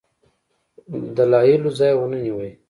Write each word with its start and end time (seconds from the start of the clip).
دلایلو 1.15 1.69
ځای 1.79 1.93
ونه 1.95 2.17
نیوی. 2.23 2.51